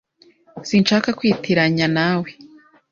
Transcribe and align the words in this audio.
Sinshaka 0.67 1.09
kwitiranya 1.19 1.85
nawe. 1.97 2.29